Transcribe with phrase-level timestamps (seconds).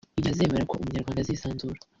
[0.17, 1.79] igihe azemera ko umunyarwanda azisanzura